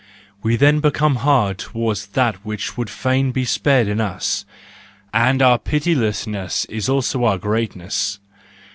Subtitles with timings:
[0.41, 4.45] We then become hard towards that which would fain be spared in us,
[5.13, 8.17] and our pitiless ness is also our greatness.